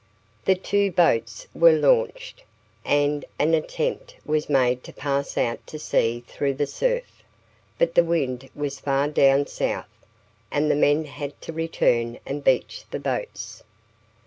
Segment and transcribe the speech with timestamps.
[0.45, 2.43] The two boats were launched,
[2.83, 7.21] and an attempt was made to pass out to sea through the surf,
[7.77, 9.85] but the wind was far down south,
[10.49, 13.61] and the men had to return and beach the boats.